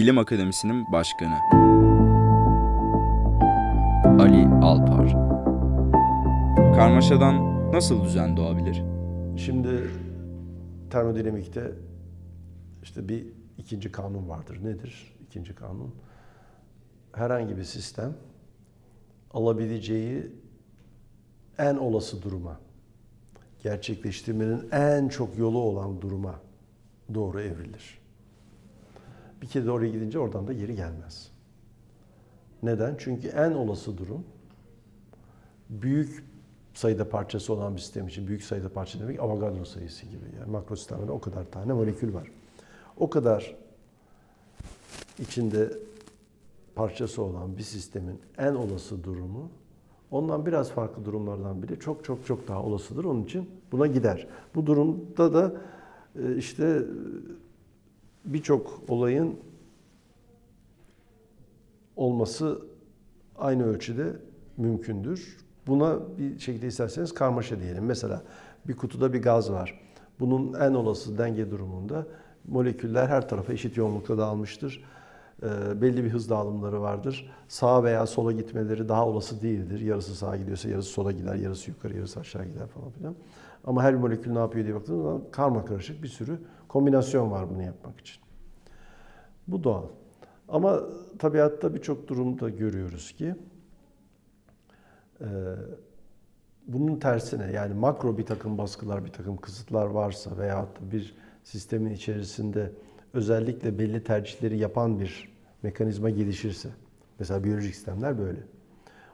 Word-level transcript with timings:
Bilim 0.00 0.18
Akademisi'nin 0.18 0.92
başkanı. 0.92 1.34
Ali 4.22 4.46
Alpar. 4.46 5.10
Karmaşadan 6.74 7.72
nasıl 7.72 8.04
düzen 8.04 8.36
doğabilir? 8.36 8.82
Şimdi 9.36 9.90
termodinamikte 10.90 11.72
işte 12.82 13.08
bir 13.08 13.26
ikinci 13.58 13.92
kanun 13.92 14.28
vardır. 14.28 14.64
Nedir 14.64 15.16
ikinci 15.26 15.54
kanun? 15.54 15.94
Herhangi 17.12 17.56
bir 17.56 17.64
sistem 17.64 18.14
alabileceği 19.34 20.32
en 21.58 21.76
olası 21.76 22.22
duruma, 22.22 22.60
gerçekleştirmenin 23.62 24.68
en 24.72 25.08
çok 25.08 25.38
yolu 25.38 25.58
olan 25.58 26.00
duruma 26.00 26.40
doğru 27.14 27.40
evrilir. 27.40 28.00
Bir 29.42 29.46
kere 29.46 29.66
de 29.66 29.70
oraya 29.70 29.90
gidince 29.90 30.18
oradan 30.18 30.46
da 30.46 30.52
geri 30.52 30.74
gelmez. 30.74 31.30
Neden? 32.62 32.94
Çünkü 32.98 33.28
en 33.28 33.52
olası 33.52 33.98
durum 33.98 34.24
büyük 35.68 36.24
sayıda 36.74 37.08
parçası 37.08 37.52
olan 37.52 37.76
bir 37.76 37.80
sistem 37.80 38.08
için 38.08 38.26
büyük 38.26 38.42
sayıda 38.42 38.68
parça 38.68 39.00
demek 39.00 39.20
Avogadro 39.20 39.64
sayısı 39.64 40.06
gibi. 40.06 40.24
Yani 40.40 40.50
makro 40.50 40.76
sistemde 40.76 41.12
o 41.12 41.20
kadar 41.20 41.44
tane 41.44 41.72
molekül 41.72 42.14
var. 42.14 42.30
O 42.96 43.10
kadar 43.10 43.56
içinde 45.18 45.72
parçası 46.74 47.22
olan 47.22 47.56
bir 47.56 47.62
sistemin 47.62 48.20
en 48.38 48.54
olası 48.54 49.04
durumu 49.04 49.50
ondan 50.10 50.46
biraz 50.46 50.70
farklı 50.70 51.04
durumlardan 51.04 51.62
bile 51.62 51.78
çok 51.78 52.04
çok 52.04 52.26
çok 52.26 52.48
daha 52.48 52.62
olasıdır. 52.62 53.04
Onun 53.04 53.24
için 53.24 53.50
buna 53.72 53.86
gider. 53.86 54.26
Bu 54.54 54.66
durumda 54.66 55.34
da 55.34 55.52
e, 56.22 56.36
işte 56.36 56.82
birçok 58.24 58.82
olayın 58.88 59.40
olması 61.96 62.62
aynı 63.38 63.64
ölçüde 63.64 64.16
mümkündür. 64.56 65.38
Buna 65.66 65.98
bir 66.18 66.38
şekilde 66.38 66.66
isterseniz 66.66 67.14
karmaşa 67.14 67.60
diyelim. 67.60 67.84
Mesela 67.84 68.22
bir 68.68 68.76
kutuda 68.76 69.12
bir 69.12 69.22
gaz 69.22 69.52
var. 69.52 69.80
Bunun 70.20 70.52
en 70.52 70.74
olası 70.74 71.18
denge 71.18 71.50
durumunda 71.50 72.06
moleküller 72.48 73.08
her 73.08 73.28
tarafa 73.28 73.52
eşit 73.52 73.76
yoğunlukta 73.76 74.18
dağılmıştır. 74.18 74.84
E, 75.42 75.80
belli 75.80 76.04
bir 76.04 76.10
hız 76.10 76.30
dağılımları 76.30 76.80
vardır. 76.80 77.30
Sağa 77.48 77.84
veya 77.84 78.06
sola 78.06 78.32
gitmeleri 78.32 78.88
daha 78.88 79.06
olası 79.06 79.42
değildir. 79.42 79.80
Yarısı 79.80 80.14
sağa 80.14 80.36
gidiyorsa 80.36 80.68
yarısı 80.68 80.90
sola 80.90 81.12
gider, 81.12 81.34
yarısı 81.34 81.70
yukarı, 81.70 81.96
yarısı 81.96 82.20
aşağı 82.20 82.44
gider 82.44 82.66
falan 82.66 82.90
filan. 82.90 83.14
Ama 83.64 83.82
her 83.82 83.94
molekül 83.94 84.32
ne 84.32 84.38
yapıyor 84.38 84.64
diye 84.64 84.74
baktığınız 84.74 85.02
zaman 85.02 85.22
karma 85.30 85.64
karışık 85.64 86.02
bir 86.02 86.08
sürü 86.08 86.38
kombinasyon 86.68 87.30
var 87.30 87.50
bunu 87.50 87.62
yapmak 87.62 88.00
için. 88.00 88.22
Bu 89.48 89.64
doğal. 89.64 89.84
Ama 90.48 90.80
tabiatta 91.18 91.74
birçok 91.74 92.08
durumda 92.08 92.48
görüyoruz 92.48 93.12
ki 93.12 93.34
e, 95.20 95.26
bunun 96.66 96.96
tersine 96.96 97.52
yani 97.52 97.74
makro 97.74 98.18
bir 98.18 98.26
takım 98.26 98.58
baskılar, 98.58 99.04
bir 99.04 99.12
takım 99.12 99.36
kısıtlar 99.36 99.86
varsa 99.86 100.38
veya 100.38 100.66
bir 100.80 101.14
sistemin 101.44 101.90
içerisinde 101.90 102.72
özellikle 103.14 103.78
belli 103.78 104.04
tercihleri 104.04 104.58
yapan 104.58 105.00
bir 105.00 105.28
mekanizma 105.62 106.10
gelişirse, 106.10 106.68
mesela 107.18 107.44
biyolojik 107.44 107.74
sistemler 107.74 108.18
böyle. 108.18 108.38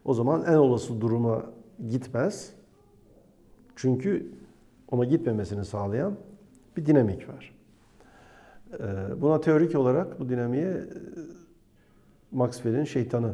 O 0.04 0.14
zaman 0.14 0.44
en 0.44 0.56
olası 0.56 1.00
duruma 1.00 1.46
gitmez. 1.88 2.52
Çünkü 3.76 4.32
ona 4.90 5.04
gitmemesini 5.04 5.64
sağlayan 5.64 6.16
bir 6.76 6.86
dinamik 6.86 7.28
var. 7.28 7.54
Ee, 8.72 9.20
buna 9.20 9.40
teorik 9.40 9.74
olarak 9.74 10.20
bu 10.20 10.28
dinamiğe 10.28 10.84
Maxwell'in 12.32 12.84
şeytanı 12.84 13.32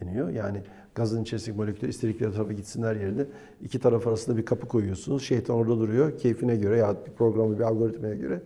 deniyor. 0.00 0.28
Yani 0.28 0.62
gazın 0.94 1.22
içerisindeki 1.22 1.58
moleküller 1.58 1.88
istedikleri 1.88 2.32
tarafa 2.32 2.52
gitsinler 2.52 2.96
yerine 2.96 3.26
iki 3.62 3.78
taraf 3.78 4.06
arasında 4.06 4.36
bir 4.36 4.44
kapı 4.44 4.68
koyuyorsunuz. 4.68 5.22
Şeytan 5.22 5.56
orada 5.56 5.78
duruyor. 5.78 6.18
Keyfine 6.18 6.56
göre 6.56 6.76
ya 6.76 6.96
bir 7.06 7.12
programı 7.12 7.58
bir 7.58 7.64
algoritmaya 7.64 8.14
göre 8.14 8.42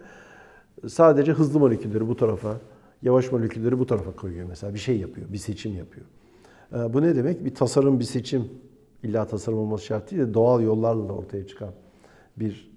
sadece 0.89 1.33
hızlı 1.33 1.61
molekülleri 1.61 2.09
bu 2.09 2.17
tarafa, 2.17 2.61
yavaş 3.03 3.33
molekülleri 3.33 3.79
bu 3.79 3.87
tarafa 3.87 4.17
koyuyor 4.17 4.49
mesela. 4.49 4.75
Bir 4.75 4.79
şey 4.79 4.99
yapıyor, 4.99 5.27
bir 5.33 5.39
seçim 5.39 5.77
yapıyor. 5.77 6.07
Ee, 6.73 6.95
bu 6.95 7.03
ne 7.03 7.17
demek? 7.17 7.45
Bir 7.45 7.55
tasarım, 7.55 8.01
bir 8.01 8.05
seçim 8.05 8.49
illa 9.03 9.27
tasarım 9.27 9.59
olması 9.59 9.85
şart 9.85 10.11
değil 10.11 10.23
de 10.23 10.35
doğal 10.35 10.63
yollarla 10.63 11.09
da 11.09 11.13
ortaya 11.13 11.47
çıkan 11.47 11.73
bir 12.37 12.73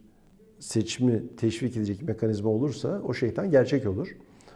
seçimi 0.59 1.23
teşvik 1.37 1.77
edecek 1.77 2.01
mekanizma 2.01 2.49
olursa 2.49 3.01
o 3.07 3.13
şeytan 3.13 3.51
gerçek 3.51 3.87
olur. 3.87 4.15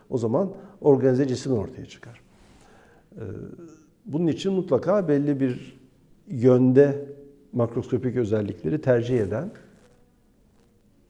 O 0.09 0.17
zaman 0.17 0.51
organize 0.81 1.27
cisim 1.27 1.53
ortaya 1.53 1.85
çıkar. 1.85 2.21
Ee, 3.15 3.21
bunun 4.05 4.27
için 4.27 4.53
mutlaka 4.53 5.07
belli 5.07 5.39
bir 5.39 5.79
yönde 6.27 7.05
makroskopik 7.53 8.15
özellikleri 8.15 8.81
tercih 8.81 9.19
eden 9.19 9.51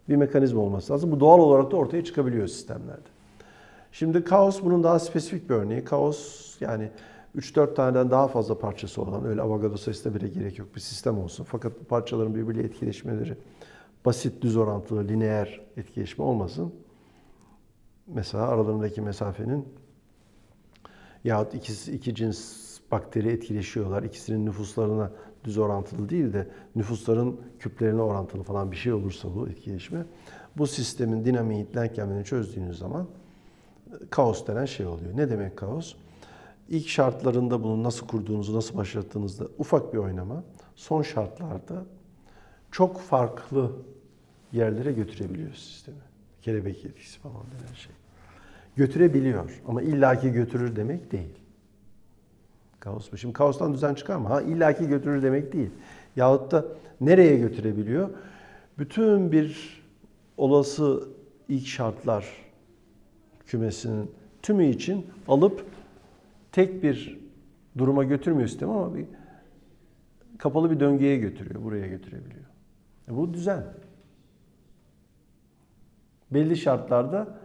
bir 0.09 0.15
mekanizma 0.15 0.61
olması 0.61 0.93
lazım. 0.93 1.11
Bu 1.11 1.19
doğal 1.19 1.39
olarak 1.39 1.71
da 1.71 1.75
ortaya 1.75 2.03
çıkabiliyor 2.03 2.47
sistemlerde. 2.47 3.09
Şimdi 3.91 4.23
kaos 4.23 4.63
bunun 4.63 4.83
daha 4.83 4.99
spesifik 4.99 5.49
bir 5.49 5.55
örneği. 5.55 5.83
Kaos 5.83 6.55
yani 6.61 6.89
3-4 7.37 7.75
taneden 7.75 8.11
daha 8.11 8.27
fazla 8.27 8.59
parçası 8.59 9.01
olan 9.01 9.25
öyle 9.25 9.41
Avogadro 9.41 9.77
sayısına 9.77 10.15
bile 10.15 10.27
gerek 10.27 10.59
yok 10.59 10.75
bir 10.75 10.79
sistem 10.79 11.19
olsun. 11.19 11.43
Fakat 11.43 11.81
bu 11.81 11.83
parçaların 11.83 12.35
birbiriyle 12.35 12.63
etkileşmeleri 12.63 13.37
basit, 14.05 14.41
düz 14.41 14.57
orantılı, 14.57 15.07
lineer 15.07 15.61
etkileşme 15.77 16.25
olmasın. 16.25 16.73
Mesela 18.07 18.47
aralarındaki 18.47 19.01
mesafenin 19.01 19.67
yahut 21.23 21.53
ikisi, 21.53 21.91
iki 21.91 22.15
cins 22.15 22.69
bakteri 22.91 23.29
etkileşiyorlar. 23.29 24.03
İkisinin 24.03 24.45
nüfuslarına 24.45 25.11
düz 25.43 25.57
orantılı 25.57 26.09
değil 26.09 26.33
de 26.33 26.47
nüfusların 26.75 27.41
küplerine 27.59 28.01
orantılı 28.01 28.43
falan 28.43 28.71
bir 28.71 28.77
şey 28.77 28.93
olursa 28.93 29.35
bu 29.35 29.49
etkileşme. 29.49 30.05
Bu 30.57 30.67
sistemin 30.67 31.25
dinamiği 31.25 31.73
denklemini 31.73 32.25
çözdüğünüz 32.25 32.77
zaman 32.77 33.07
kaos 34.09 34.47
denen 34.47 34.65
şey 34.65 34.85
oluyor. 34.85 35.17
Ne 35.17 35.29
demek 35.29 35.57
kaos? 35.57 35.95
İlk 36.69 36.87
şartlarında 36.87 37.63
bunu 37.63 37.83
nasıl 37.83 38.07
kurduğunuzu, 38.07 38.57
nasıl 38.57 38.77
başlattığınızda 38.77 39.47
ufak 39.57 39.93
bir 39.93 39.97
oynama. 39.97 40.43
Son 40.75 41.01
şartlarda 41.01 41.85
çok 42.71 42.99
farklı 42.99 43.71
yerlere 44.51 44.91
götürebiliyor 44.91 45.53
sistemi. 45.53 45.97
Kelebek 46.41 46.85
etkisi 46.85 47.19
falan 47.19 47.35
denen 47.35 47.73
şey. 47.73 47.93
Götürebiliyor 48.75 49.61
ama 49.67 49.81
illaki 49.81 50.31
götürür 50.31 50.75
demek 50.75 51.11
değil. 51.11 51.35
Kaos 52.79 53.11
bu. 53.11 53.17
Şimdi 53.17 53.33
kaostan 53.33 53.73
düzen 53.73 53.93
çıkar 53.93 54.15
mı? 54.15 54.27
Ha 54.27 54.41
illaki 54.41 54.87
götürür 54.87 55.23
demek 55.23 55.53
değil. 55.53 55.69
Yahut 56.15 56.51
da 56.51 56.65
nereye 57.01 57.37
götürebiliyor? 57.37 58.09
Bütün 58.77 59.31
bir 59.31 59.79
olası 60.37 61.09
ilk 61.49 61.67
şartlar 61.67 62.25
kümesinin 63.45 64.11
tümü 64.41 64.65
için 64.65 65.07
alıp 65.27 65.65
tek 66.51 66.83
bir 66.83 67.19
duruma 67.77 68.03
götürmüyor 68.03 68.47
sistem 68.47 68.69
ama 68.69 68.95
bir 68.95 69.05
kapalı 70.37 70.71
bir 70.71 70.79
döngüye 70.79 71.17
götürüyor, 71.17 71.63
buraya 71.63 71.87
götürebiliyor. 71.87 72.45
E 73.07 73.15
bu 73.17 73.33
düzen. 73.33 73.63
Belli 76.31 76.57
şartlarda 76.57 77.39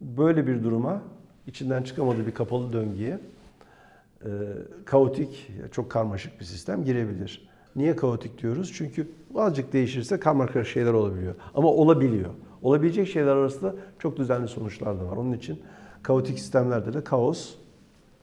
böyle 0.00 0.46
bir 0.46 0.64
duruma 0.64 1.02
içinden 1.46 1.82
çıkamadığı 1.82 2.26
bir 2.26 2.34
kapalı 2.34 2.72
döngüye 2.72 3.20
e, 4.24 4.30
kaotik, 4.84 5.50
çok 5.72 5.90
karmaşık 5.90 6.40
bir 6.40 6.44
sistem 6.44 6.84
girebilir. 6.84 7.48
Niye 7.76 7.96
kaotik 7.96 8.42
diyoruz? 8.42 8.72
Çünkü 8.74 9.08
azıcık 9.34 9.72
değişirse 9.72 10.20
karmaşık 10.20 10.66
şeyler 10.66 10.92
olabiliyor. 10.92 11.34
Ama 11.54 11.68
olabiliyor. 11.68 12.30
Olabilecek 12.62 13.08
şeyler 13.08 13.36
arasında 13.36 13.74
çok 13.98 14.16
düzenli 14.16 14.48
sonuçlar 14.48 15.00
da 15.00 15.06
var. 15.06 15.16
Onun 15.16 15.32
için 15.32 15.60
kaotik 16.02 16.38
sistemlerde 16.38 16.92
de 16.92 17.04
kaos 17.04 17.54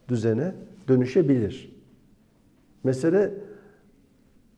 düzene 0.10 0.56
dönüşebilir. 0.88 1.74
Mesele 2.84 3.34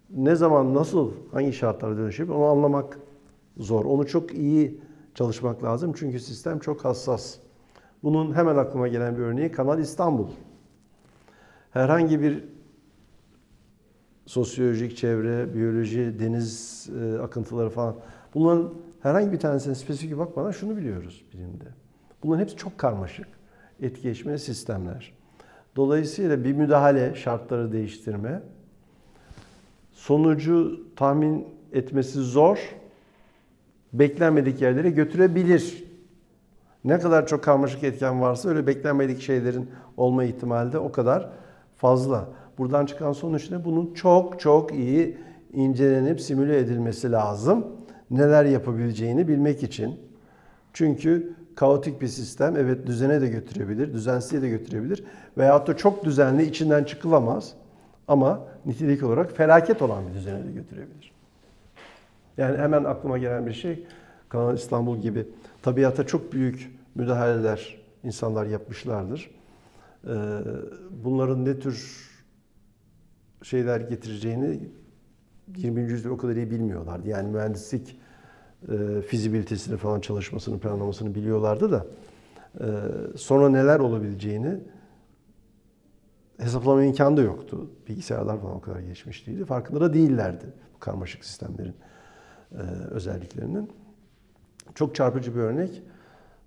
ne 0.09 0.35
zaman, 0.35 0.73
nasıl, 0.73 1.11
hangi 1.31 1.53
şartlarda 1.53 1.97
dönüşebilir 1.97 2.35
onu 2.35 2.45
anlamak 2.45 2.99
zor. 3.57 3.85
Onu 3.85 4.07
çok 4.07 4.33
iyi 4.33 4.81
çalışmak 5.15 5.63
lazım 5.63 5.93
çünkü 5.97 6.19
sistem 6.19 6.59
çok 6.59 6.85
hassas. 6.85 7.37
Bunun 8.05 8.35
hemen 8.35 8.55
aklıma 8.55 8.87
gelen 8.87 9.17
bir 9.17 9.21
örneği 9.21 9.51
Kanal 9.51 9.79
İstanbul. 9.79 10.27
Herhangi 11.71 12.21
bir 12.21 12.43
sosyolojik 14.25 14.97
çevre, 14.97 15.53
biyoloji, 15.53 16.19
deniz 16.19 16.89
e, 17.01 17.19
akıntıları 17.19 17.69
falan 17.69 17.95
bunların 18.33 18.73
herhangi 19.01 19.31
bir 19.31 19.39
tanesine 19.39 19.75
spesifik 19.75 20.17
bakmadan 20.17 20.51
şunu 20.51 20.77
biliyoruz 20.77 21.25
bilimde. 21.33 21.65
Bunların 22.23 22.41
hepsi 22.41 22.55
çok 22.55 22.77
karmaşık 22.77 23.27
etkileşme 23.81 24.37
sistemler. 24.37 25.13
Dolayısıyla 25.75 26.43
bir 26.43 26.53
müdahale, 26.53 27.15
şartları 27.15 27.71
değiştirme, 27.71 28.41
sonucu 29.91 30.79
tahmin 30.95 31.47
etmesi 31.73 32.19
zor, 32.19 32.75
beklenmedik 33.93 34.61
yerlere 34.61 34.89
götürebilir. 34.89 35.94
Ne 36.85 36.99
kadar 36.99 37.27
çok 37.27 37.43
karmaşık 37.43 37.83
etken 37.83 38.21
varsa 38.21 38.49
öyle 38.49 38.67
beklenmedik 38.67 39.21
şeylerin 39.21 39.69
olma 39.97 40.23
ihtimali 40.23 40.71
de 40.71 40.79
o 40.79 40.91
kadar 40.91 41.29
fazla. 41.77 42.27
Buradan 42.57 42.85
çıkan 42.85 43.13
sonuç 43.13 43.51
ne? 43.51 43.65
Bunun 43.65 43.93
çok 43.93 44.39
çok 44.39 44.73
iyi 44.73 45.17
incelenip 45.53 46.21
simüle 46.21 46.57
edilmesi 46.57 47.11
lazım. 47.11 47.67
Neler 48.11 48.45
yapabileceğini 48.45 49.27
bilmek 49.27 49.63
için. 49.63 49.99
Çünkü 50.73 51.33
kaotik 51.55 52.01
bir 52.01 52.07
sistem 52.07 52.55
evet 52.57 52.87
düzene 52.87 53.21
de 53.21 53.27
götürebilir, 53.27 53.93
düzensizliğe 53.93 54.41
de 54.41 54.49
götürebilir. 54.49 55.03
Veyahut 55.37 55.67
da 55.67 55.77
çok 55.77 56.05
düzenli 56.05 56.43
içinden 56.43 56.83
çıkılamaz 56.83 57.53
ama 58.07 58.39
nitelik 58.65 59.03
olarak 59.03 59.31
felaket 59.31 59.81
olan 59.81 60.07
bir 60.09 60.13
düzene 60.13 60.47
de 60.47 60.51
götürebilir. 60.51 61.11
Yani 62.37 62.57
hemen 62.57 62.83
aklıma 62.83 63.17
gelen 63.17 63.45
bir 63.45 63.53
şey 63.53 63.85
Kanal 64.29 64.55
İstanbul 64.55 64.97
gibi 64.97 65.27
tabiata 65.61 66.07
çok 66.07 66.33
büyük 66.33 66.74
müdahaleler 66.95 67.77
insanlar 68.03 68.45
yapmışlardır. 68.45 69.31
Ee, 70.07 70.09
Bunların 71.03 71.45
ne 71.45 71.59
tür 71.59 72.05
şeyler 73.43 73.81
getireceğini 73.81 74.69
20. 75.57 75.81
yüzyılda 75.81 76.13
o 76.13 76.17
kadar 76.17 76.35
iyi 76.35 76.51
bilmiyorlardı. 76.51 77.09
Yani 77.09 77.29
mühendislik 77.29 77.99
e, 78.71 79.01
fizibilitesini 79.01 79.77
falan 79.77 79.99
çalışmasını, 79.99 80.59
planlamasını 80.59 81.15
biliyorlardı 81.15 81.71
da 81.71 81.85
e, 82.59 82.65
sonra 83.17 83.49
neler 83.49 83.79
olabileceğini 83.79 84.59
hesaplama 86.37 86.83
imkanı 86.83 87.17
da 87.17 87.21
yoktu. 87.21 87.69
Bilgisayarlar 87.87 88.41
falan 88.41 88.55
o 88.55 88.61
kadar 88.61 88.79
gelişmiş 88.79 89.27
değildi. 89.27 89.45
Farkında 89.45 89.81
da 89.81 89.93
değillerdi 89.93 90.45
bu 90.75 90.79
karmaşık 90.79 91.25
sistemlerin 91.25 91.75
e, 92.51 92.61
özelliklerinin. 92.89 93.71
Çok 94.75 94.95
çarpıcı 94.95 95.35
bir 95.35 95.39
örnek 95.39 95.83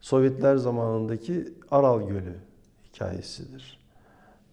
Sovyetler 0.00 0.56
zamanındaki 0.56 1.54
Aral 1.70 2.08
Gölü 2.08 2.34
hikayesidir. 2.92 3.78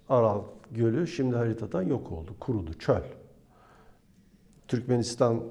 Aral 0.09 0.43
Gölü 0.71 1.07
şimdi 1.07 1.35
haritadan 1.35 1.81
yok 1.81 2.11
oldu, 2.11 2.35
kurudu, 2.39 2.73
çöl. 2.73 3.01
Türkmenistan 4.67 5.43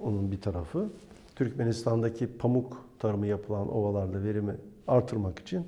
onun 0.00 0.32
bir 0.32 0.40
tarafı. 0.40 0.88
Türkmenistan'daki 1.36 2.38
pamuk 2.38 2.84
tarımı 2.98 3.26
yapılan 3.26 3.68
ovalarda 3.68 4.22
verimi 4.22 4.54
artırmak 4.88 5.38
için 5.38 5.58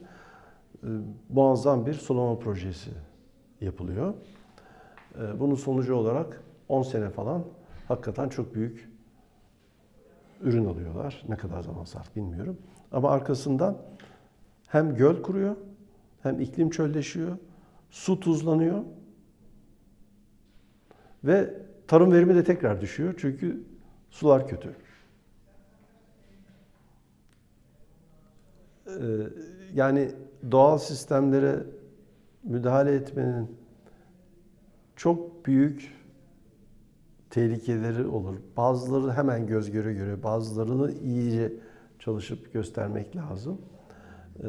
e, 0.82 0.88
muazzam 1.28 1.86
bir 1.86 1.94
sulama 1.94 2.38
projesi 2.38 2.90
yapılıyor. 3.60 4.14
E, 5.20 5.40
Bunun 5.40 5.54
sonucu 5.54 5.94
olarak 5.94 6.42
10 6.68 6.82
sene 6.82 7.10
falan 7.10 7.44
hakikaten 7.88 8.28
çok 8.28 8.54
büyük 8.54 8.89
ürün 10.40 10.64
alıyorlar. 10.64 11.24
Ne 11.28 11.36
kadar 11.36 11.62
zaman 11.62 11.84
sarf 11.84 12.16
bilmiyorum. 12.16 12.58
Ama 12.92 13.10
arkasından 13.10 13.78
hem 14.66 14.94
göl 14.94 15.22
kuruyor, 15.22 15.56
hem 16.22 16.40
iklim 16.40 16.70
çölleşiyor, 16.70 17.36
su 17.90 18.20
tuzlanıyor 18.20 18.84
ve 21.24 21.54
tarım 21.86 22.12
verimi 22.12 22.34
de 22.34 22.44
tekrar 22.44 22.80
düşüyor 22.80 23.14
çünkü 23.18 23.64
sular 24.10 24.48
kötü. 24.48 24.76
Ee, 28.86 28.92
Yani 29.74 30.10
doğal 30.50 30.78
sistemlere 30.78 31.62
müdahale 32.42 32.94
etmenin 32.94 33.56
çok 34.96 35.46
büyük 35.46 35.99
tehlikeleri 37.30 38.06
olur. 38.06 38.36
Bazıları 38.56 39.12
hemen 39.12 39.46
göz 39.46 39.70
göre 39.70 39.94
göre, 39.94 40.22
bazılarını 40.22 40.92
iyice 40.92 41.52
çalışıp 41.98 42.52
göstermek 42.52 43.16
lazım. 43.16 43.60
Ee, 44.42 44.46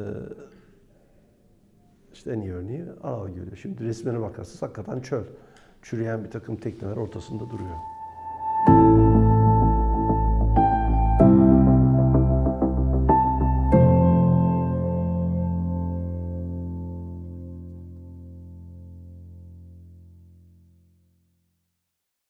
işte 2.12 2.32
en 2.32 2.40
iyi 2.40 2.52
örneği 2.52 2.84
Aral 3.02 3.28
Gölü. 3.28 3.56
Şimdi 3.56 3.84
resmine 3.84 4.20
bakarsanız 4.20 4.62
hakikaten 4.62 5.00
çöl. 5.00 5.24
Çürüyen 5.82 6.24
bir 6.24 6.30
takım 6.30 6.56
tekneler 6.56 6.96
ortasında 6.96 7.50
duruyor. 7.50 7.76